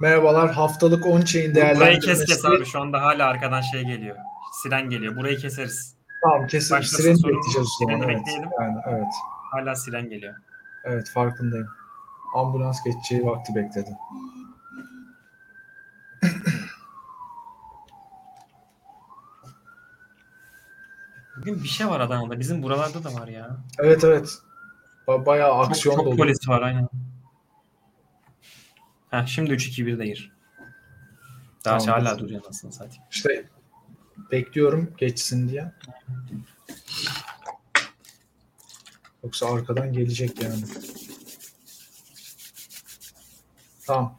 [0.00, 0.52] Merhabalar.
[0.52, 2.00] Haftalık on-chain Burayı değerlendirmesi.
[2.06, 4.16] kes kes abi şu anda hala arkadan şey geliyor.
[4.62, 5.16] Siren geliyor.
[5.16, 5.94] Burayı keseriz.
[6.22, 6.76] Tamam kesin.
[6.76, 7.36] Başlasın Sireni sorun.
[7.36, 7.96] bekleyeceğiz o zaman.
[8.00, 8.20] Sireni Evet.
[8.20, 8.48] bekleyelim.
[8.60, 9.12] Yani, evet.
[9.50, 10.34] Hala siren geliyor.
[10.84, 11.68] Evet farkındayım.
[12.34, 13.94] Ambulans geçeceği vakti bekledim.
[21.36, 22.40] Bugün bir şey var Adana'da.
[22.40, 23.56] Bizim buralarda da var ya.
[23.78, 24.38] Evet evet.
[25.08, 26.16] Ba- Bayağı Çok, aksiyon çok dolu.
[26.16, 26.88] polis var aynen.
[29.14, 30.32] Heh, şimdi 3-2-1'de gir.
[31.64, 32.00] Daha Tamam.
[32.00, 33.02] hala duruyor nasıl satayım.
[33.10, 33.44] İşte
[34.30, 35.72] bekliyorum geçsin diye.
[39.24, 40.64] Yoksa arkadan gelecek yani.
[43.86, 44.18] Tamam.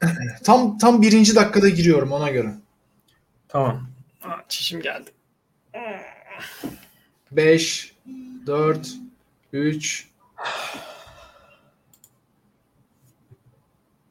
[0.44, 2.54] Tam tam birinci dakikada giriyorum ona göre.
[3.48, 3.90] Tamam.
[4.22, 5.10] Aa, çişim geldi.
[7.32, 7.94] 5,
[8.46, 8.94] 4,
[9.52, 10.09] 3.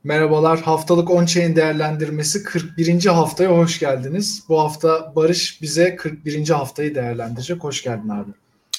[0.10, 0.62] Merhabalar.
[0.62, 3.06] Haftalık on-chain değerlendirmesi 41.
[3.06, 4.44] haftaya hoş geldiniz.
[4.50, 6.50] Bu hafta Barış bize 41.
[6.50, 7.64] haftayı değerlendirecek.
[7.64, 8.32] Hoş geldin abi.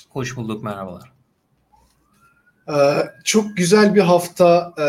[0.09, 1.13] Hoş bulduk merhabalar.
[2.69, 4.87] Ee, çok güzel bir hafta e,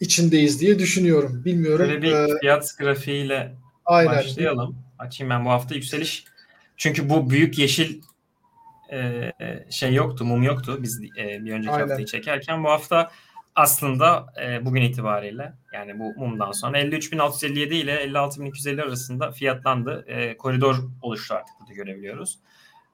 [0.00, 1.42] içindeyiz diye düşünüyorum.
[1.44, 1.86] Bilmiyorum.
[1.86, 4.12] Şöyle bir Ee, fiyat grafiğiyle aynen.
[4.12, 4.76] başlayalım.
[4.98, 6.24] Açayım ben bu hafta yükseliş.
[6.76, 8.02] Çünkü bu büyük yeşil
[8.88, 11.88] e, e, şey yoktu, mum yoktu biz e, bir önceki Aynen.
[11.88, 12.64] haftayı çekerken.
[12.64, 13.10] Bu hafta
[13.54, 20.04] aslında e, bugün itibariyle yani bu mumdan sonra 53.657 ile 56.250 arasında fiyatlandı.
[20.06, 22.38] E, koridor oluştu artık burada görebiliyoruz.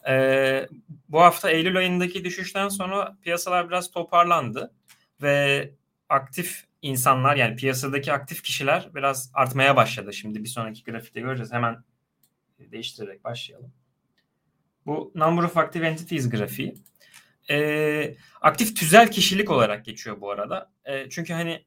[0.09, 0.69] E,
[1.09, 4.73] bu hafta Eylül ayındaki düşüşten sonra piyasalar biraz toparlandı
[5.23, 5.71] ve
[6.09, 10.13] aktif insanlar yani piyasadaki aktif kişiler biraz artmaya başladı.
[10.13, 11.53] Şimdi bir sonraki grafikte göreceğiz.
[11.53, 11.85] Hemen
[12.59, 13.73] değiştirerek başlayalım.
[14.87, 16.75] Bu Number of Active Entities grafiği.
[17.51, 20.71] Ee, aktif tüzel kişilik olarak geçiyor bu arada.
[20.85, 21.65] Ee, çünkü hani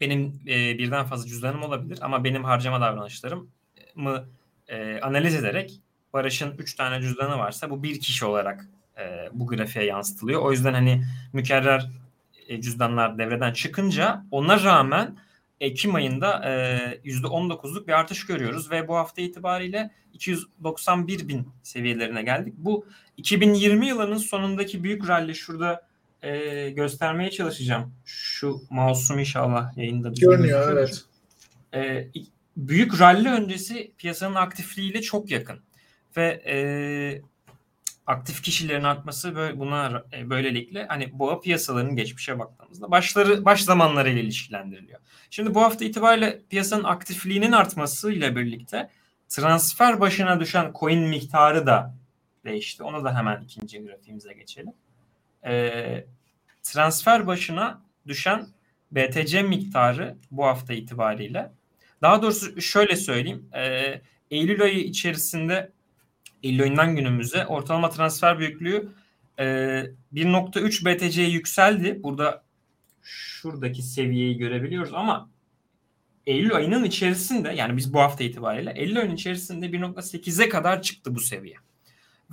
[0.00, 4.28] benim e, birden fazla cüzdanım olabilir ama benim harcama davranışlarımı
[4.68, 5.80] e, analiz ederek
[6.12, 10.42] Barış'ın 3 tane cüzdanı varsa bu bir kişi olarak e, bu grafiğe yansıtılıyor.
[10.42, 11.90] O yüzden hani mükerrer
[12.48, 15.16] e, cüzdanlar devreden çıkınca ona rağmen
[15.60, 22.54] Ekim ayında e, %19'luk bir artış görüyoruz ve bu hafta itibariyle 291 bin seviyelerine geldik.
[22.56, 22.86] Bu
[23.16, 25.86] 2020 yılının sonundaki büyük rally şurada
[26.22, 27.94] e, göstermeye çalışacağım.
[28.04, 31.04] Şu mouse'um inşallah yayında Görünüyor evet.
[31.74, 32.08] E,
[32.56, 35.60] büyük rally öncesi piyasanın aktifliğiyle çok yakın
[36.16, 36.56] ve e,
[38.06, 44.22] aktif kişilerin artması böyle buna e, böylelikle hani boğa piyasalarının geçmişe baktığımızda başları baş zamanlarıyla
[44.22, 45.00] ilişkilendiriliyor.
[45.30, 48.90] Şimdi bu hafta itibariyle piyasanın aktifliğinin artmasıyla birlikte
[49.28, 51.94] transfer başına düşen coin miktarı da
[52.44, 52.82] değişti.
[52.82, 54.72] Onu da hemen ikinci grafiğimize geçelim.
[55.46, 56.04] E,
[56.62, 58.46] transfer başına düşen
[58.92, 61.52] BTC miktarı bu hafta itibariyle
[62.02, 63.48] daha doğrusu şöyle söyleyeyim.
[63.54, 64.00] E,
[64.30, 65.72] Eylül ayı içerisinde
[66.42, 68.88] Eylül ayından günümüze ortalama transfer büyüklüğü
[69.38, 69.44] e,
[70.14, 72.02] 1.3 BTC yükseldi.
[72.02, 72.44] Burada
[73.02, 75.30] şuradaki seviyeyi görebiliyoruz ama
[76.26, 81.20] Eylül ayının içerisinde yani biz bu hafta itibariyle Eylül ayının içerisinde 1.8'e kadar çıktı bu
[81.20, 81.56] seviye.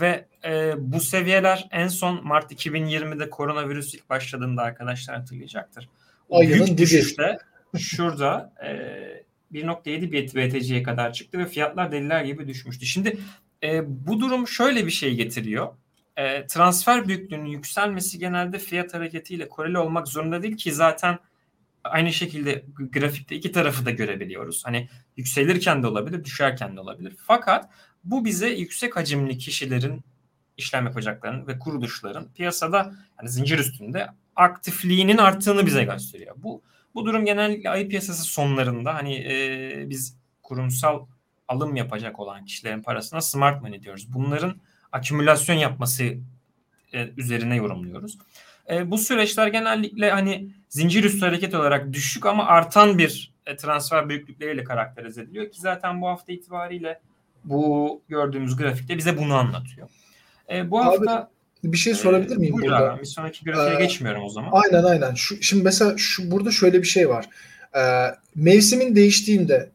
[0.01, 5.89] Ve e, bu seviyeler en son Mart 2020'de koronavirüs ilk başladığında arkadaşlar hatırlayacaktır.
[6.29, 7.37] O Ayının büyük düşüşte
[7.77, 12.85] şurada e, 1.7 BTC'ye kadar çıktı ve fiyatlar deliler gibi düşmüştü.
[12.85, 13.17] Şimdi
[13.63, 15.67] e, bu durum şöyle bir şey getiriyor.
[16.17, 21.19] E, transfer büyüklüğünün yükselmesi genelde fiyat hareketiyle koreli olmak zorunda değil ki zaten
[21.83, 24.65] aynı şekilde grafikte iki tarafı da görebiliyoruz.
[24.65, 27.15] Hani yükselirken de olabilir, düşerken de olabilir.
[27.17, 27.69] Fakat
[28.03, 30.01] bu bize yüksek hacimli kişilerin
[30.57, 36.35] işlem yapacaklarının ve kuruluşların piyasada yani zincir üstünde aktifliğinin arttığını bize gösteriyor.
[36.37, 36.61] Bu
[36.95, 41.05] bu durum genellikle ayı piyasası sonlarında hani e, biz kurumsal
[41.47, 44.13] alım yapacak olan kişilerin parasına smart money diyoruz.
[44.13, 44.55] Bunların
[44.91, 46.03] akümülasyon yapması
[46.93, 48.17] e, üzerine yorumluyoruz.
[48.69, 54.09] E, bu süreçler genellikle hani zincir üstü hareket olarak düşük ama artan bir e, transfer
[54.09, 56.99] büyüklükleriyle karakterize ediliyor ki zaten bu hafta itibariyle
[57.43, 59.89] bu gördüğümüz grafikte bize bunu anlatıyor.
[60.53, 61.29] E, bu Abi, hafta
[61.63, 62.93] Bir şey sorabilir miyim e, buyur burada?
[62.93, 64.49] Abi, bir sonraki grafiğe Ee, geçmiyorum o zaman.
[64.51, 65.13] Aynen aynen.
[65.13, 67.25] Şu, şimdi mesela şu burada şöyle bir şey var.
[67.75, 69.71] Ee, mevsimin değiştiğinde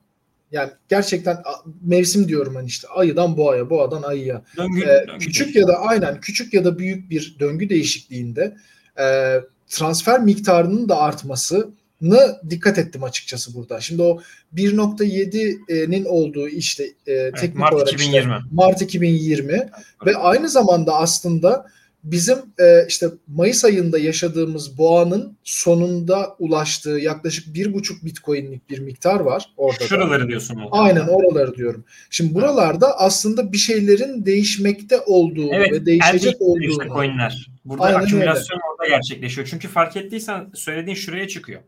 [0.52, 1.42] yani gerçekten
[1.82, 4.42] mevsim diyorum hani işte ayıdan boğaya, boğadan ayıya.
[4.56, 5.56] Döngü, Ee, döngü küçük değil.
[5.56, 8.56] ya da aynen küçük ya da büyük bir döngü değişikliğinde
[9.00, 9.36] e,
[9.68, 13.80] transfer miktarının da artmasını dikkat ettim açıkçası burada.
[13.80, 14.20] Şimdi o
[14.54, 18.18] 1.7'nin olduğu işte e, teknik Mart olarak 2020.
[18.18, 19.68] işte Mart 2020
[20.06, 21.66] ve aynı zamanda aslında
[22.04, 29.20] bizim e, işte Mayıs ayında yaşadığımız boğanın sonunda ulaştığı yaklaşık bir buçuk bitcoinlik bir miktar
[29.20, 29.84] var orada.
[29.84, 30.28] Şuraları da.
[30.28, 30.56] diyorsun.
[30.56, 31.84] O Aynen oraları diyorum.
[32.10, 36.60] Şimdi buralarda aslında bir şeylerin değişmekte olduğu evet, ve değişecek olduğu.
[36.60, 37.50] Işte coinler.
[37.64, 38.64] Burada Aynen akümülasyon öyle.
[38.72, 39.46] orada gerçekleşiyor.
[39.50, 41.60] Çünkü fark ettiysen söylediğin şuraya çıkıyor.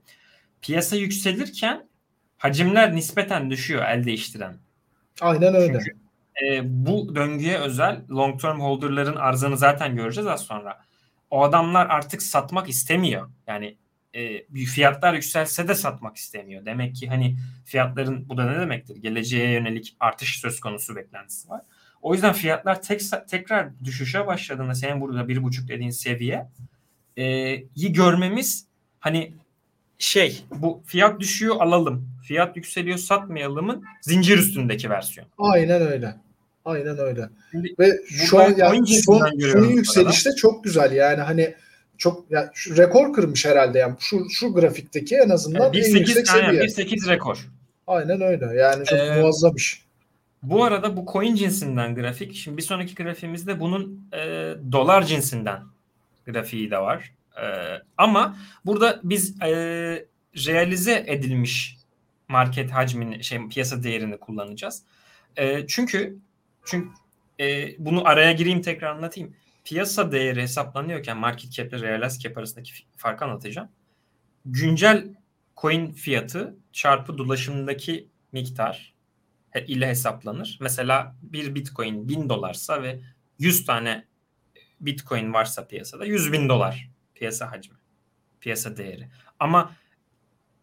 [0.63, 1.89] Piyasa yükselirken
[2.37, 4.57] hacimler nispeten düşüyor el değiştiren.
[5.21, 5.79] Aynen öyle.
[5.79, 6.00] Çünkü
[6.45, 10.81] e, bu döngüye özel long term holder'ların arzını zaten göreceğiz az sonra.
[11.31, 13.31] O adamlar artık satmak istemiyor.
[13.47, 13.77] Yani
[14.15, 16.65] e, fiyatlar yükselse de satmak istemiyor.
[16.65, 18.97] Demek ki hani fiyatların bu da ne demektir?
[18.97, 21.61] Geleceğe yönelik artış söz konusu beklentisi var.
[22.03, 26.49] O yüzden fiyatlar tek, tekrar düşüşe başladığında senin burada bir buçuk dediğin seviye
[27.17, 28.67] e, iyi görmemiz
[29.01, 29.33] hani
[29.99, 32.11] şey bu fiyat düşüyor alalım.
[32.23, 35.29] Fiyat yükseliyor satmayalımın zincir üstündeki versiyon.
[35.39, 36.17] Aynen öyle.
[36.65, 37.29] Aynen öyle.
[37.51, 41.55] Şimdi, Ve şu an yani son, son yükselişte çok güzel yani hani
[41.99, 45.83] çok yani şu rekor kırmış herhalde yani şu şu grafikteki en azından yani 1, en
[45.83, 46.63] 8, yüksek seviye.
[46.63, 47.49] 1.8 rekor.
[47.87, 48.47] Aynen öyle.
[48.61, 49.83] Yani çok ee, muazzam iş.
[50.43, 52.35] Bu arada bu coin cinsinden grafik.
[52.35, 55.63] Şimdi bir sonraki grafiğimizde bunun e, dolar cinsinden
[56.27, 57.13] grafiği de var.
[57.37, 57.45] E,
[57.99, 58.37] ama
[58.67, 59.51] burada biz e,
[60.47, 61.77] realize edilmiş
[62.29, 64.83] market hacmini, şey piyasa değerini kullanacağız.
[65.37, 66.19] E, çünkü
[66.71, 66.89] çünkü
[67.41, 69.37] e, bunu araya gireyim tekrar anlatayım.
[69.65, 73.69] Piyasa değeri hesaplanıyorken market cap ile realize cap arasındaki farkı anlatacağım.
[74.45, 75.15] Güncel
[75.57, 78.95] coin fiyatı çarpı dolaşımdaki miktar
[79.67, 80.59] ile hesaplanır.
[80.61, 83.01] Mesela bir bitcoin 1000 dolarsa ve
[83.39, 84.05] 100 tane
[84.81, 87.77] bitcoin varsa piyasada 100 bin dolar piyasa hacmi,
[88.41, 89.09] piyasa değeri.
[89.39, 89.73] Ama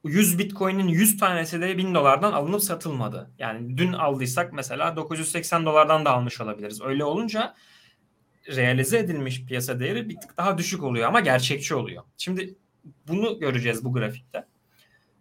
[0.08, 3.32] 100 Bitcoin'in 100 tanesi de 1000 dolardan alınıp satılmadı.
[3.40, 6.82] Yani dün aldıysak mesela 980 dolardan da almış olabiliriz.
[6.82, 7.56] Öyle olunca
[8.56, 12.04] realize edilmiş piyasa değeri bir tık daha düşük oluyor ama gerçekçi oluyor.
[12.18, 12.56] Şimdi
[13.08, 14.46] bunu göreceğiz bu grafikte.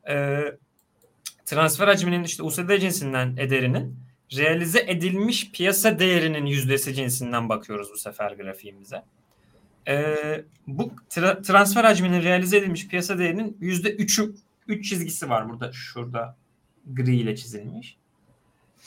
[0.09, 0.56] Ee,
[1.44, 3.97] transfer hacminin işte USD cinsinden ederinin
[4.37, 9.03] realize edilmiş piyasa değerinin yüzdesi cinsinden bakıyoruz bu sefer grafiğimize.
[9.89, 14.35] Ee, bu tra- transfer hacminin realize edilmiş piyasa değerinin yüzde üçü
[14.69, 15.73] 3 çizgisi var burada.
[15.73, 16.37] Şurada
[16.87, 17.97] gri ile çizilmiş.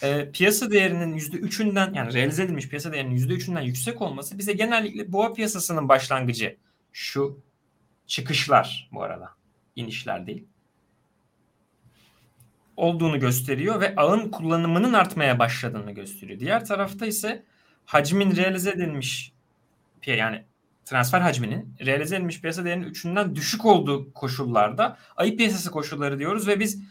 [0.01, 5.33] E, piyasa değerinin %3'ünden yani realize edilmiş piyasa değerinin %3'ünden yüksek olması bize genellikle boğa
[5.33, 6.57] piyasasının başlangıcı
[6.93, 7.41] şu
[8.07, 9.29] çıkışlar bu arada.
[9.75, 10.43] inişler değil.
[12.77, 16.39] Olduğunu gösteriyor ve ağın kullanımının artmaya başladığını gösteriyor.
[16.39, 17.43] Diğer tarafta ise
[17.85, 19.33] hacmin realize edilmiş
[20.05, 20.45] yani
[20.89, 26.59] transfer hacminin realize edilmiş piyasa değerinin üçünden düşük olduğu koşullarda ayıp piyasası koşulları diyoruz ve
[26.59, 26.83] biz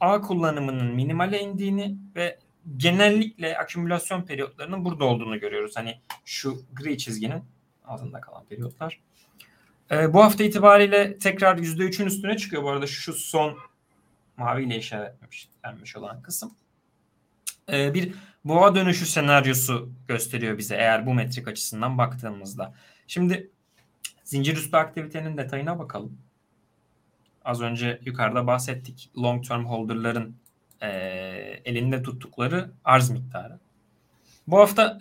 [0.00, 2.38] A kullanımının minimale indiğini ve
[2.76, 5.76] genellikle akümülasyon periyotlarının burada olduğunu görüyoruz.
[5.76, 7.42] Hani şu gri çizginin
[7.84, 9.00] altında kalan periyotlar.
[9.90, 12.62] Ee, bu hafta itibariyle tekrar %3'ün üstüne çıkıyor.
[12.62, 13.58] Bu arada şu son
[14.36, 16.54] maviyle işaretlenmiş olan kısım.
[17.72, 18.14] Ee, bir
[18.44, 22.74] boğa dönüşü senaryosu gösteriyor bize eğer bu metrik açısından baktığımızda.
[23.10, 23.50] Şimdi
[24.24, 26.18] zincir üstü aktivitenin detayına bakalım.
[27.44, 29.10] Az önce yukarıda bahsettik.
[29.18, 30.36] Long term holder'ların
[30.80, 30.88] e,
[31.64, 33.58] elinde tuttukları arz miktarı.
[34.46, 34.98] Bu hafta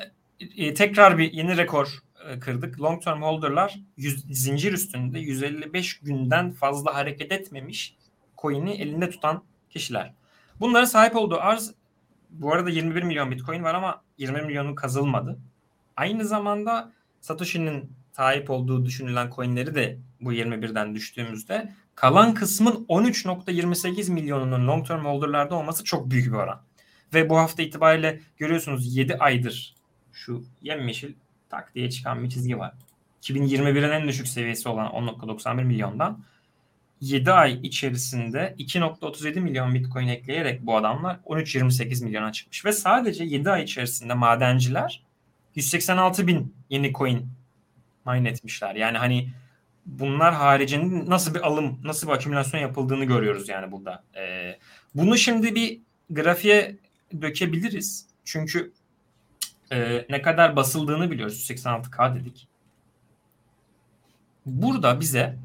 [0.57, 2.81] e, tekrar bir yeni rekor e, kırdık.
[2.81, 7.95] Long term holder'lar yüz, zincir üstünde 155 günden fazla hareket etmemiş
[8.37, 10.13] coin'i elinde tutan kişiler.
[10.59, 11.73] Bunların sahip olduğu arz
[12.29, 15.39] bu arada 21 milyon bitcoin var ama 20 milyonu kazılmadı.
[15.97, 24.67] Aynı zamanda Satoshi'nin sahip olduğu düşünülen coinleri de bu 21'den düştüğümüzde kalan kısmın 13.28 milyonunun
[24.67, 26.61] long term holder'larda olması çok büyük bir oran.
[27.13, 29.75] Ve bu hafta itibariyle görüyorsunuz 7 aydır
[30.13, 31.13] şu yemyeşil
[31.49, 32.73] tak diye çıkan bir çizgi var.
[33.21, 36.23] 2021'in en düşük seviyesi olan 10.91 milyondan
[37.01, 42.65] 7 ay içerisinde 2.37 milyon bitcoin ekleyerek bu adamlar 13.28 milyona çıkmış.
[42.65, 45.03] Ve sadece 7 ay içerisinde madenciler
[45.55, 47.27] 186 bin yeni coin
[48.13, 48.75] mine etmişler.
[48.75, 49.29] Yani hani
[49.85, 54.03] bunlar haricinde nasıl bir alım, nasıl bir akümülasyon yapıldığını görüyoruz yani burada.
[54.15, 54.59] Ee,
[54.95, 56.75] bunu şimdi bir grafiğe
[57.21, 58.07] dökebiliriz.
[58.25, 58.71] Çünkü
[59.71, 61.49] e, ne kadar basıldığını biliyoruz.
[61.49, 62.47] 186K dedik.
[64.45, 65.35] Burada bize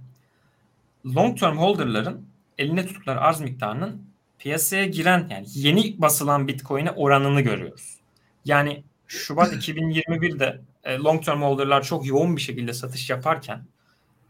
[1.06, 2.26] long term holder'ların
[2.59, 4.02] eline tuttukları arz miktarının
[4.38, 7.99] piyasaya giren yani yeni basılan Bitcoin'e oranını görüyoruz.
[8.44, 13.64] Yani Şubat 2021'de e, long term holder'lar çok yoğun bir şekilde satış yaparken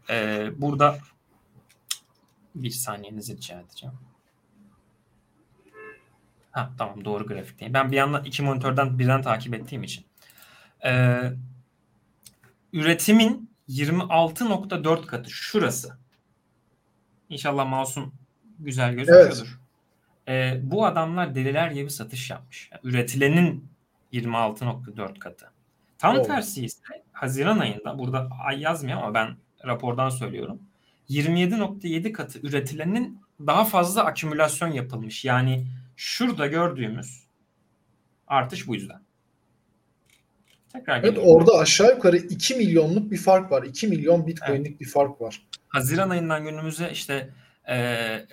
[0.09, 0.97] e, burada
[2.55, 3.95] bir saniyenizi rica edeceğim.
[6.51, 7.73] Ha, tamam doğru grafikteyim.
[7.73, 10.05] Ben bir yandan iki monitörden birden takip ettiğim için.
[10.85, 11.31] Ee,
[12.73, 15.97] üretimin 26.4 katı şurası.
[17.29, 18.13] İnşallah mouse'um
[18.59, 19.59] güzel gözüküyordur.
[20.27, 20.55] Evet.
[20.57, 22.69] Ee, bu adamlar deliler gibi satış yapmış.
[22.71, 23.69] Yani üretilenin
[24.13, 25.51] 26.4 katı.
[25.97, 26.23] Tam oh.
[26.23, 26.79] tersi ise
[27.11, 29.35] Haziran ayında burada ay yazmıyor ama ben
[29.65, 30.59] rapordan söylüyorum.
[31.09, 35.25] 27.7 katı üretilenin daha fazla akümülasyon yapılmış.
[35.25, 37.23] Yani şurada gördüğümüz
[38.27, 39.01] artış bu yüzden.
[40.73, 43.63] Tekrar evet orada aşağı yukarı 2 milyonluk bir fark var.
[43.63, 44.79] 2 milyon bitcoin'lik evet.
[44.79, 45.41] bir fark var.
[45.67, 47.29] Haziran ayından günümüze işte
[47.65, 47.77] e,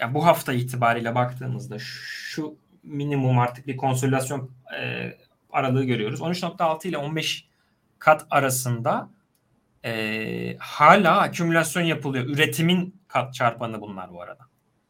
[0.00, 4.50] yani bu hafta itibariyle baktığımızda şu minimum artık bir konsolidasyon
[4.80, 5.12] e,
[5.50, 6.20] aralığı görüyoruz.
[6.20, 7.51] 13.6 ile 15
[8.02, 9.10] kat arasında
[9.84, 12.24] e, hala akümülasyon yapılıyor.
[12.24, 14.46] Üretimin kat çarpanı bunlar bu arada.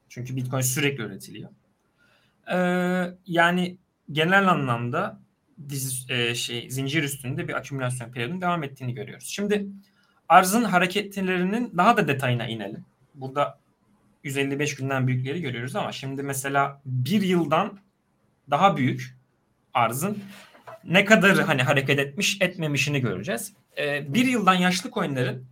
[0.08, 1.50] Çünkü Bitcoin sürekli üretiliyor.
[2.52, 2.56] E,
[3.26, 3.78] yani
[4.12, 5.20] genel anlamda
[5.68, 9.26] diz, e, şey zincir üstünde bir akümülasyon periyodunun devam ettiğini görüyoruz.
[9.26, 9.66] Şimdi
[10.28, 12.84] arzın hareketlerinin daha da detayına inelim.
[13.14, 13.58] Burada
[14.24, 17.78] 155 günden büyükleri görüyoruz ama şimdi mesela bir yıldan
[18.50, 19.16] daha büyük
[19.74, 20.18] arzın
[20.84, 23.52] ne kadar hani hareket etmiş etmemişini göreceğiz.
[23.78, 25.46] Ee, bir yıldan yaşlı coinlerin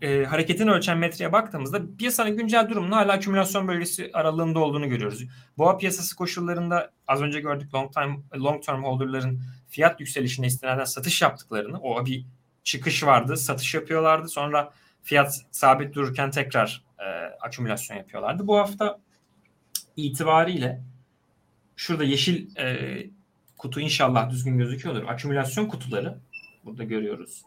[0.00, 5.24] e, e, hareketini ölçen metreye baktığımızda piyasanın güncel durumunun hala akümülasyon bölgesi aralığında olduğunu görüyoruz.
[5.58, 11.22] Boğa piyasası koşullarında az önce gördük long time long term holder'ların fiyat yükselişine istinaden satış
[11.22, 12.26] yaptıklarını o bir
[12.64, 17.04] çıkış vardı satış yapıyorlardı sonra fiyat sabit dururken tekrar e,
[17.40, 18.46] akümülasyon yapıyorlardı.
[18.46, 18.98] Bu hafta
[19.96, 20.82] itibariyle
[21.76, 23.06] şurada yeşil e,
[23.58, 25.04] kutu inşallah düzgün gözüküyordur.
[25.08, 26.18] Akümülasyon kutuları
[26.64, 27.42] burada görüyoruz.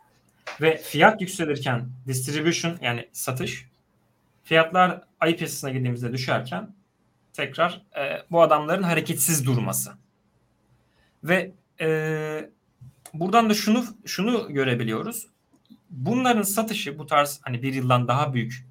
[0.62, 3.66] Ve fiyat yükselirken distribution yani satış
[4.44, 6.76] fiyatlar ayı piyasasına girdiğimizde düşerken
[7.34, 9.92] tekrar e, bu adamların hareketsiz durması.
[11.24, 11.52] Ve
[11.82, 12.50] e,
[13.14, 15.28] buradan da şunu şunu görebiliyoruz.
[15.90, 18.69] Bunların satışı bu tarz hani bir yıldan daha büyük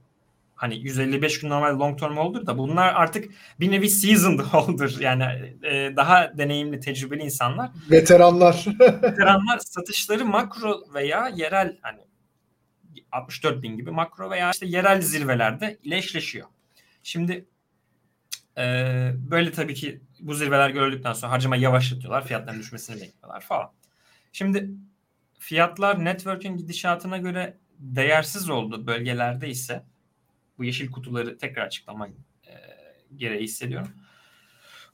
[0.59, 5.25] hani 155 gün normal long term holder da bunlar artık bir nevi seasoned holder yani
[5.62, 7.71] e, daha deneyimli tecrübeli insanlar.
[7.91, 8.65] Veteranlar.
[9.03, 12.00] Veteranlar satışları makro veya yerel hani
[13.12, 16.47] 64 bin gibi makro veya işte yerel zirvelerde ile eşleşiyor.
[17.03, 17.45] Şimdi
[18.59, 18.65] e,
[19.31, 22.27] böyle tabii ki bu zirveler gördükten sonra harcama yavaşlatıyorlar.
[22.27, 23.71] Fiyatların düşmesini bekliyorlar falan.
[24.33, 24.71] Şimdi
[25.38, 29.83] fiyatlar network'ün gidişatına göre değersiz oldu bölgelerde ise
[30.59, 32.11] bu yeşil kutuları tekrar açıklamak
[32.47, 32.53] e,
[33.17, 33.93] gereği hissediyorum.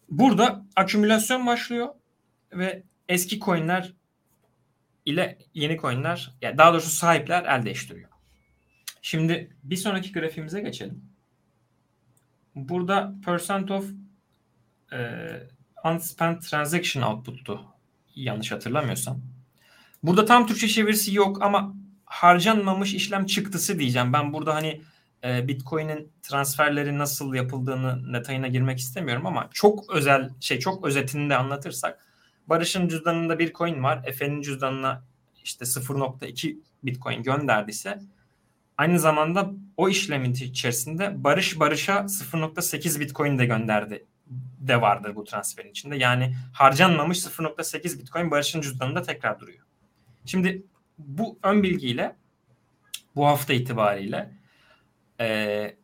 [0.08, 1.88] Burada akümülasyon başlıyor
[2.52, 3.92] ve eski coinler
[5.04, 8.08] ile yeni coinler yani daha doğrusu sahipler el değiştiriyor.
[9.02, 11.04] Şimdi bir sonraki grafiğimize geçelim.
[12.54, 13.90] Burada percent of
[14.92, 15.18] e,
[15.84, 17.64] unspent transaction output'tu
[18.14, 19.20] yanlış hatırlamıyorsam.
[20.02, 24.12] Burada tam Türkçe çevirisi yok ama harcanmamış işlem çıktısı diyeceğim.
[24.12, 24.82] Ben burada hani
[25.24, 32.06] e, Bitcoin'in transferleri nasıl yapıldığını detayına girmek istemiyorum ama çok özel şey çok özetinde anlatırsak
[32.46, 34.00] Barış'ın cüzdanında bir coin var.
[34.04, 35.04] Efe'nin cüzdanına
[35.44, 38.00] işte 0.2 Bitcoin gönderdiyse
[38.78, 44.06] aynı zamanda o işlemin içerisinde Barış Barış'a 0.8 Bitcoin de gönderdi
[44.58, 45.96] de vardır bu transferin içinde.
[45.96, 49.64] Yani harcanmamış 0.8 Bitcoin Barış'ın cüzdanında tekrar duruyor.
[50.26, 50.62] Şimdi
[50.98, 52.16] bu ön bilgiyle
[53.16, 54.43] bu hafta itibariyle
[55.20, 55.76] e,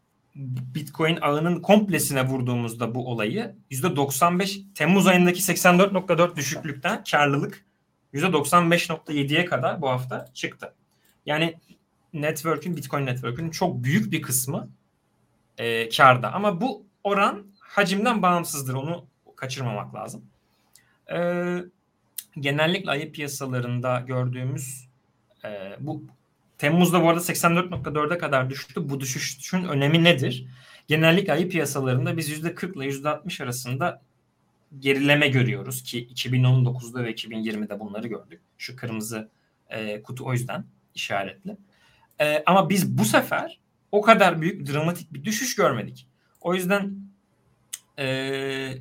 [0.75, 7.65] Bitcoin ağının komplesine vurduğumuzda bu olayı %95 Temmuz ayındaki 84.4 düşüklükten karlılık
[8.15, 10.75] %95.7'ye kadar bu hafta çıktı.
[11.27, 11.55] Yani
[12.13, 14.69] network'ün Bitcoin network'ün çok büyük bir kısmı
[15.59, 16.33] e, karda.
[16.33, 18.75] Ama bu oran hacimden bağımsızdır.
[18.75, 19.07] Onu
[19.37, 20.25] kaçırmamak lazım.
[21.13, 21.19] E,
[22.41, 24.89] genellikle ayı piyasalarında gördüğümüz
[25.45, 26.03] e, bu
[26.61, 28.89] Temmuz'da bu arada 84.4'e kadar düştü.
[28.89, 30.47] Bu düşüşün önemi nedir?
[30.89, 34.03] Genellikle ayı piyasalarında biz %40 ile %60 arasında
[34.79, 38.41] gerileme görüyoruz ki 2019'da ve 2020'de bunları gördük.
[38.59, 39.29] Şu kırmızı
[39.71, 40.65] e, kutu o yüzden
[40.95, 41.57] işaretli.
[42.19, 43.61] E, ama biz bu sefer
[43.93, 46.07] o kadar büyük dramatik bir düşüş görmedik.
[46.41, 46.95] O yüzden
[47.99, 48.75] e,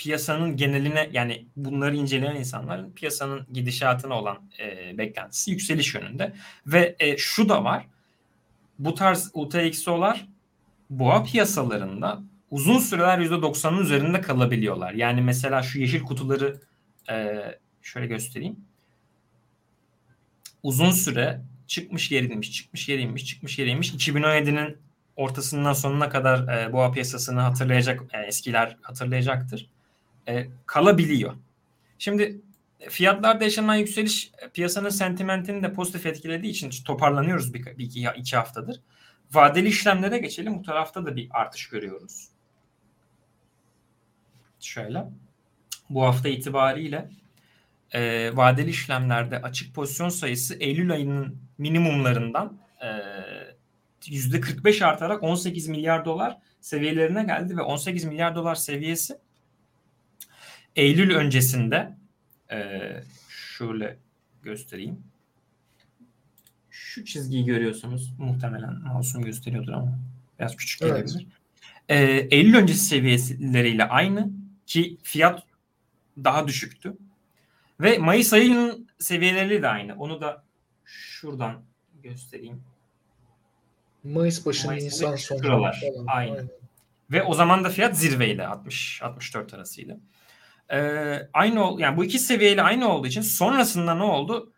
[0.00, 6.32] piyasanın geneline yani bunları inceleyen insanların piyasanın gidişatına olan e, beklentisi yükseliş yönünde.
[6.66, 7.86] Ve e, şu da var.
[8.78, 10.26] Bu tarz UTXO'lar
[10.90, 14.92] boğa piyasalarında uzun süreler %90'ın üzerinde kalabiliyorlar.
[14.92, 16.60] Yani mesela şu yeşil kutuları
[17.10, 17.38] e,
[17.82, 18.56] şöyle göstereyim.
[20.62, 23.94] Uzun süre çıkmış geri inmiş, çıkmış geri inmiş, çıkmış geri inmiş.
[23.94, 24.76] 2017'nin
[25.16, 29.70] ortasından sonuna kadar e, boğa piyasasını hatırlayacak, e, eskiler hatırlayacaktır
[30.30, 31.34] e, kalabiliyor.
[31.98, 32.40] Şimdi
[32.88, 38.80] fiyatlarda yaşanan yükseliş piyasanın sentimentini de pozitif etkilediği için toparlanıyoruz bir, bir iki, iki haftadır.
[39.32, 40.58] Vadeli işlemlere geçelim.
[40.58, 42.28] Bu tarafta da bir artış görüyoruz.
[44.60, 45.04] Şöyle.
[45.90, 47.10] Bu hafta itibariyle
[47.92, 52.86] e, vadeli işlemlerde açık pozisyon sayısı Eylül ayının minimumlarından e,
[54.02, 59.18] %45 artarak 18 milyar dolar seviyelerine geldi ve 18 milyar dolar seviyesi
[60.76, 61.96] Eylül öncesinde
[62.52, 62.80] e,
[63.28, 63.98] şöyle
[64.42, 65.02] göstereyim.
[66.70, 68.12] Şu çizgiyi görüyorsunuz.
[68.18, 69.98] Muhtemelen mouse'um gösteriyordur ama
[70.38, 71.26] biraz küçük gelebilir.
[71.88, 72.30] Evet.
[72.30, 74.30] E, Eylül öncesi seviyeleriyle aynı
[74.66, 75.42] ki fiyat
[76.24, 76.96] daha düşüktü.
[77.80, 79.94] Ve Mayıs ayının seviyeleri de aynı.
[79.94, 80.44] Onu da
[80.84, 81.62] şuradan
[82.02, 82.62] göstereyim.
[84.04, 85.42] Mayıs başı Mayıs Nisan sonu.
[85.42, 85.82] Şuralar.
[86.06, 86.10] Aynı.
[86.36, 86.48] Aynen.
[87.10, 90.00] Ve o zaman da fiyat zirveydi 60 64 arasıydı.
[90.72, 94.52] Ee, aynı yani bu iki seviyeyle aynı olduğu için sonrasında ne oldu?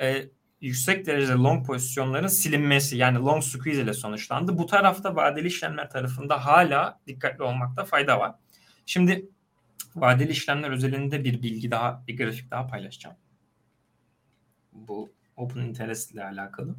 [0.00, 0.24] Ee,
[0.60, 4.58] yüksek derecede long pozisyonların silinmesi yani long squeeze ile sonuçlandı.
[4.58, 8.34] Bu tarafta vadeli işlemler tarafında hala dikkatli olmakta fayda var.
[8.86, 9.28] Şimdi
[9.96, 13.16] vadeli işlemler özelinde bir bilgi daha, bir grafik daha paylaşacağım.
[14.72, 16.76] Bu open interest ile alakalı.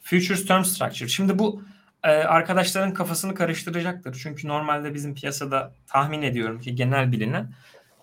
[0.00, 1.08] Futures Term Structure.
[1.08, 1.62] Şimdi bu
[2.04, 4.18] e, arkadaşların kafasını karıştıracaktır.
[4.22, 7.52] Çünkü normalde bizim piyasada tahmin ediyorum ki genel bilinen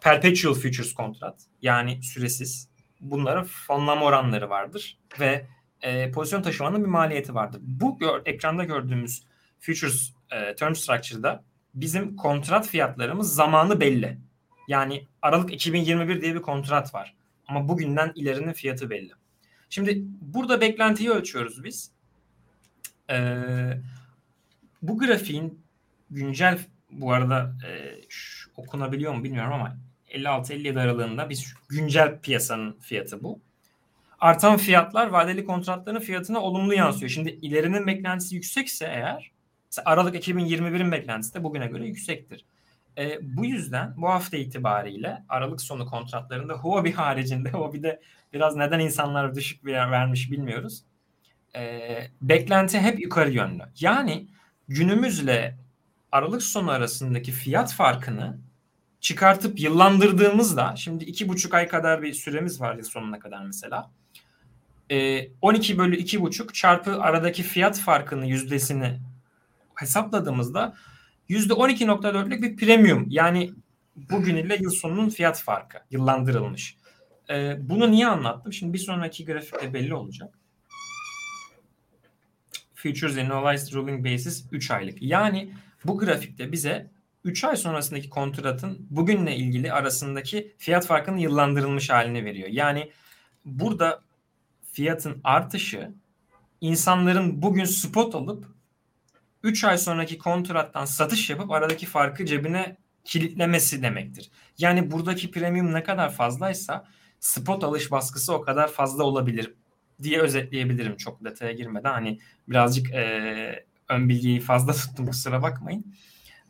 [0.04, 2.70] perpetual futures kontrat yani süresiz.
[3.02, 5.46] Bunların fonlama oranları vardır ve
[5.82, 7.62] e, pozisyon taşımanın bir maliyeti vardır.
[7.64, 9.24] Bu gör, ekranda gördüğümüz
[9.60, 11.44] futures e, term structure'da
[11.74, 14.18] bizim kontrat fiyatlarımız zamanı belli.
[14.68, 17.16] Yani Aralık 2021 diye bir kontrat var.
[17.48, 19.12] Ama bugünden ilerinin fiyatı belli.
[19.70, 21.92] Şimdi burada beklentiyi ölçüyoruz biz.
[23.10, 23.78] Ee,
[24.82, 25.64] bu grafiğin
[26.10, 26.60] güncel
[26.92, 29.78] bu arada e, şu, okunabiliyor mu bilmiyorum ama
[30.14, 33.40] 56-57 aralığında biz güncel piyasanın fiyatı bu.
[34.20, 37.10] Artan fiyatlar vadeli kontratların fiyatına olumlu yansıyor.
[37.10, 39.32] Şimdi ilerinin beklentisi yüksekse eğer
[39.86, 42.46] Aralık 2021'in beklentisi de bugüne göre yüksektir.
[42.98, 48.02] E, bu yüzden bu hafta itibariyle Aralık sonu kontratlarında Huobi haricinde Huobi'de
[48.34, 50.84] biraz neden insanlar düşük bir vermiş bilmiyoruz.
[51.56, 51.80] E,
[52.22, 53.64] beklenti hep yukarı yönlü.
[53.80, 54.28] Yani
[54.68, 55.58] günümüzle
[56.12, 58.38] Aralık sonu arasındaki fiyat farkını
[59.04, 63.92] çıkartıp yıllandırdığımızda şimdi iki buçuk ay kadar bir süremiz var yıl sonuna kadar mesela.
[64.92, 69.00] E, 12 bölü iki buçuk çarpı aradaki fiyat farkını yüzdesini
[69.76, 70.76] hesapladığımızda
[71.30, 73.54] %12.4'lük bir premium yani
[73.96, 76.78] bugün ile yıl sonunun fiyat farkı yıllandırılmış.
[77.30, 78.54] Ee, bunu niye anlattım?
[78.54, 80.40] Şimdi bir sonraki grafikte belli olacak.
[82.76, 85.02] Futures Annualized Ruling Basis 3 aylık.
[85.02, 85.54] Yani
[85.86, 86.92] bu grafikte bize
[87.24, 92.50] 3 ay sonrasındaki kontratın bugünle ilgili arasındaki fiyat farkının yıllandırılmış halini veriyor.
[92.50, 92.92] Yani
[93.46, 94.04] burada
[94.72, 95.92] fiyatın artışı
[96.62, 98.46] insanların bugün spot alıp
[99.44, 104.32] 3 ay sonraki kontrattan satış yapıp aradaki farkı cebine kilitlemesi demektir.
[104.58, 106.86] Yani buradaki premium ne kadar fazlaysa
[107.20, 109.54] spot alış baskısı o kadar fazla olabilir
[110.02, 111.94] diye özetleyebilirim çok detaya girmeden.
[111.94, 115.96] Hani birazcık e, ön bilgiyi fazla tuttum kusura bakmayın.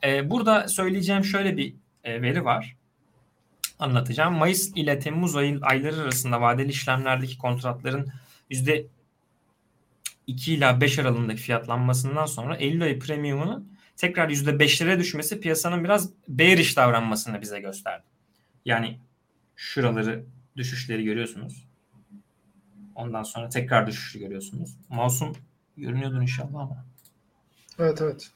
[0.04, 2.76] E, burada söyleyeceğim şöyle bir e, veri var.
[3.80, 4.34] Anlatacağım.
[4.34, 8.12] Mayıs ile Temmuz ayı, ayları arasında vadeli işlemlerdeki kontratların
[8.50, 8.88] yüzde
[10.28, 16.78] 2 ila 5 aralığındaki fiyatlanmasından sonra Eylül ayı premiumunun tekrar %5'lere düşmesi piyasanın biraz bearish
[16.78, 18.04] davranmasını bize gösterdi.
[18.66, 19.00] Yani
[19.56, 20.24] şuraları
[20.58, 21.66] düşüşleri görüyorsunuz.
[22.96, 24.78] Ondan sonra tekrar düşüşü görüyorsunuz.
[24.90, 25.36] Mouse'um
[25.78, 26.86] görünüyordur inşallah ama.
[27.80, 28.32] Evet evet.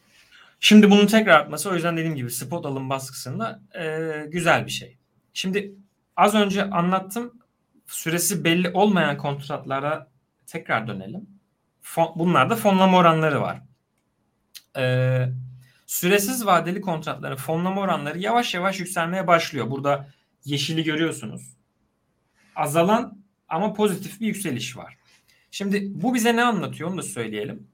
[0.60, 4.98] Şimdi bunun tekrar artması o yüzden dediğim gibi spot alım baskısında e, güzel bir şey.
[5.34, 5.76] Şimdi
[6.16, 7.40] az önce anlattım
[7.88, 10.12] süresi belli olmayan kontratlara
[10.46, 11.30] tekrar dönelim.
[11.82, 13.62] Fon, bunlarda fonlama oranları var.
[14.78, 15.30] Ee,
[15.86, 19.72] süresiz vadeli kontratların fonlama oranları yavaş yavaş yükselmeye başlıyor.
[19.72, 20.10] Burada
[20.46, 21.58] yeşili görüyorsunuz.
[22.56, 24.98] Azalan ama pozitif bir yükseliş var.
[25.52, 27.68] Şimdi bu bize ne anlatıyor onu da söyleyelim.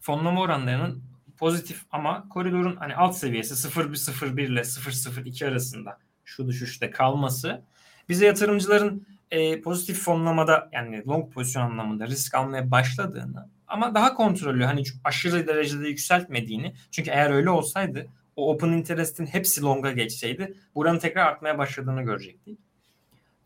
[0.00, 1.02] Fonlama oranlarının
[1.38, 7.62] pozitif ama koridorun hani alt seviyesi 0.1 ile 0.02 arasında şu düşüşte kalması
[8.08, 14.64] bize yatırımcıların e, pozitif fonlamada yani long pozisyon anlamında risk almaya başladığını ama daha kontrollü
[14.64, 20.98] hani aşırı derecede yükseltmediğini çünkü eğer öyle olsaydı o open interest'in hepsi long'a geçseydi buranın
[20.98, 22.58] tekrar artmaya başladığını görecektik.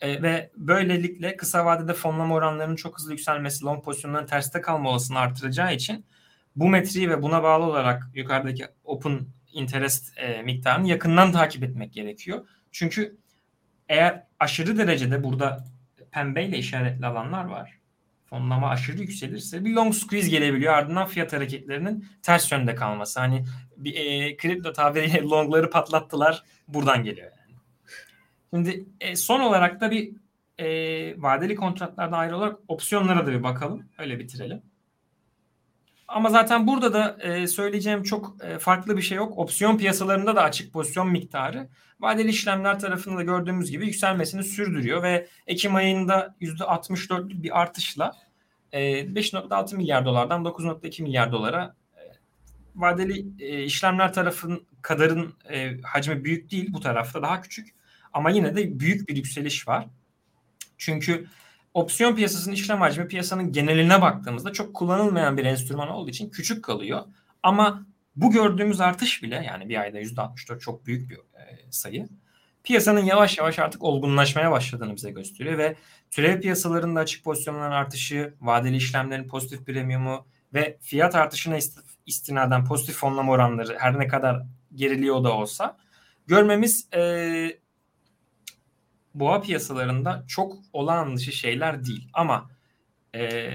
[0.01, 5.18] E, ve böylelikle kısa vadede fonlama oranlarının çok hızlı yükselmesi long pozisyonların terste kalma olasılığını
[5.18, 6.05] artıracağı için
[6.57, 12.47] bu metriği ve buna bağlı olarak yukarıdaki open interest e, miktarını yakından takip etmek gerekiyor.
[12.73, 13.16] Çünkü
[13.88, 15.64] eğer aşırı derecede burada
[16.11, 17.79] pembeyle işaretli alanlar var.
[18.27, 20.75] Fonlama aşırı yükselirse bir long squeeze gelebiliyor.
[20.75, 23.21] Ardından fiyat hareketlerinin ters yönde kalması.
[23.21, 23.45] Hani
[23.77, 26.42] bir e, kripto tabiriyle longları patlattılar.
[26.69, 27.57] Buradan geliyor yani.
[28.55, 30.12] Şimdi e, son olarak da bir
[30.59, 30.66] e,
[31.23, 33.88] vadeli kontratlardan ayrı olarak opsiyonlara da bir bakalım.
[33.99, 34.62] Öyle bitirelim.
[36.09, 39.38] Ama zaten burada da e, söyleyeceğim çok e, farklı bir şey yok.
[39.38, 41.69] Opsiyon piyasalarında da açık pozisyon miktarı
[42.01, 48.12] vadeli işlemler tarafında da gördüğümüz gibi yükselmesini sürdürüyor ve Ekim ayında %64'lük bir artışla
[48.73, 52.01] e, 5.6 milyar dolardan 9.2 milyar dolara e,
[52.75, 57.69] vadeli e, işlemler tarafın kadarın e, hacmi büyük değil bu tarafta daha küçük
[58.12, 59.87] ama yine de büyük bir yükseliş var.
[60.79, 61.27] Çünkü
[61.76, 67.02] opsiyon piyasasının işlem hacmi piyasanın geneline baktığımızda çok kullanılmayan bir enstrüman olduğu için küçük kalıyor.
[67.42, 67.86] Ama
[68.16, 72.08] bu gördüğümüz artış bile yani bir ayda %64 çok büyük bir e, sayı.
[72.64, 75.76] Piyasanın yavaş yavaş artık olgunlaşmaya başladığını bize gösteriyor ve
[76.10, 81.58] türev piyasalarında açık pozisyonların artışı, vadeli işlemlerin pozitif premiumu ve fiyat artışına
[82.06, 84.42] istinaden pozitif fonlama oranları her ne kadar
[84.74, 85.76] geriliyor da olsa
[86.26, 87.00] görmemiz e,
[89.20, 92.09] boğa piyasalarında çok olağan dışı şeyler değil.
[92.12, 92.50] Ama
[93.14, 93.50] e,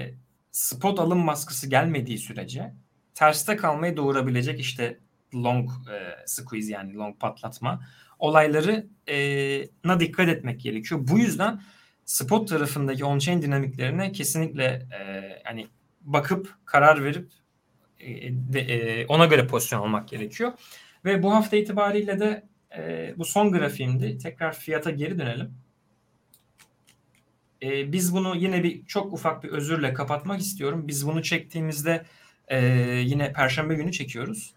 [0.50, 2.74] spot alım baskısı gelmediği sürece
[3.14, 4.98] terste kalmayı doğurabilecek işte
[5.34, 7.80] long e, squeeze yani long patlatma
[8.18, 9.16] olayları e,
[9.84, 11.00] na dikkat etmek gerekiyor.
[11.08, 11.60] Bu yüzden
[12.04, 15.68] spot tarafındaki on-chain dinamiklerine kesinlikle e, hani
[16.00, 17.30] bakıp karar verip
[18.00, 20.52] e, de, e, ona göre pozisyon almak gerekiyor.
[21.04, 24.18] Ve bu hafta itibariyle de e, bu son grafiğimdi.
[24.18, 25.54] Tekrar fiyata geri dönelim.
[27.62, 30.88] E, biz bunu yine bir çok ufak bir özürle kapatmak istiyorum.
[30.88, 32.04] Biz bunu çektiğimizde
[32.48, 32.58] e,
[33.04, 34.54] yine Perşembe günü çekiyoruz.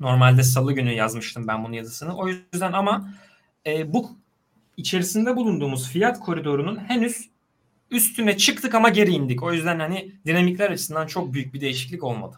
[0.00, 2.16] Normalde Salı günü yazmıştım ben bunun yazısını.
[2.16, 3.14] O yüzden ama
[3.66, 4.10] e, bu
[4.76, 7.28] içerisinde bulunduğumuz fiyat koridorunun henüz
[7.90, 9.42] üstüne çıktık ama geri indik.
[9.42, 12.36] O yüzden hani dinamikler açısından çok büyük bir değişiklik olmadı.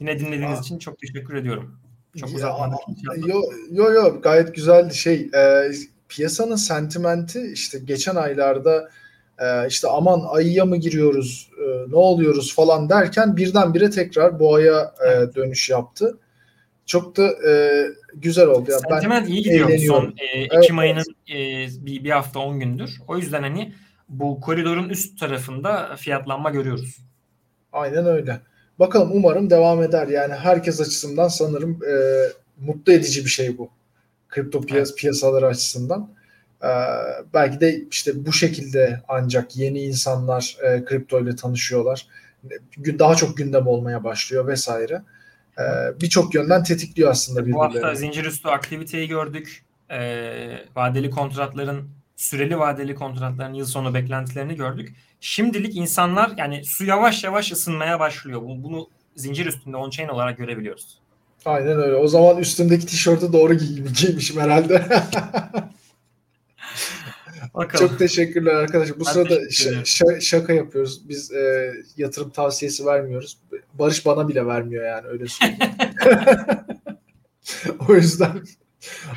[0.00, 0.60] Yine dinlediğiniz Aa.
[0.60, 1.80] için çok teşekkür ediyorum.
[2.16, 2.78] Çok uzatmadık.
[3.26, 5.30] Yo, yo yo gayet güzeldi şey.
[5.34, 5.70] E,
[6.08, 8.90] piyasanın sentimenti işte geçen aylarda
[9.38, 15.34] e, işte aman ayıya mı giriyoruz e, ne oluyoruz falan derken birdenbire tekrar boğaya e,
[15.34, 16.18] dönüş yaptı.
[16.86, 18.70] Çok da e, güzel oldu.
[18.70, 22.60] Yani Sentiment ben iyi gidiyor son e, Ekim evet, ayının e, bir, bir hafta 10
[22.60, 22.90] gündür.
[23.08, 23.72] O yüzden hani
[24.08, 26.98] bu koridorun üst tarafında fiyatlanma görüyoruz.
[27.72, 28.40] Aynen öyle.
[28.80, 30.08] Bakalım umarım devam eder.
[30.08, 31.94] Yani herkes açısından sanırım e,
[32.60, 33.70] mutlu edici bir şey bu.
[34.28, 34.98] Kripto piyas evet.
[34.98, 36.10] piyasaları açısından.
[36.64, 36.68] Ee,
[37.34, 42.06] belki de işte bu şekilde ancak yeni insanlar e, kripto ile tanışıyorlar.
[42.98, 45.02] Daha çok gündem olmaya başlıyor vesaire.
[45.58, 45.62] Ee,
[46.00, 47.58] Birçok yönden tetikliyor aslında birbirlerini.
[47.58, 49.62] Bu hafta zincir üstü aktiviteyi gördük.
[49.90, 54.94] Ee, vadeli kontratların süreli vadeli kontratların yıl sonu beklentilerini gördük.
[55.20, 58.40] Şimdilik insanlar yani su yavaş yavaş ısınmaya başlıyor.
[58.44, 60.98] Bunu zincir üstünde on-chain olarak görebiliyoruz.
[61.44, 61.94] Aynen öyle.
[61.94, 63.54] O zaman üstümdeki tişörtü doğru
[63.94, 64.86] giymişim herhalde.
[67.54, 67.88] Bakalım.
[67.88, 69.00] Çok teşekkürler arkadaşlar.
[69.00, 69.50] Bu ben sırada
[69.84, 71.08] ş- şaka yapıyoruz.
[71.08, 73.38] Biz e, yatırım tavsiyesi vermiyoruz.
[73.74, 75.60] Barış bana bile vermiyor yani öyle söyleyeyim.
[77.88, 78.42] o yüzden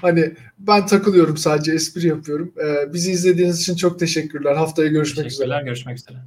[0.02, 2.54] hani ben takılıyorum sadece espri yapıyorum.
[2.66, 4.56] E, bizi izlediğiniz için çok teşekkürler.
[4.56, 5.66] Haftaya görüşmek teşekkürler, üzere.
[5.66, 6.18] Görüşmek üzere.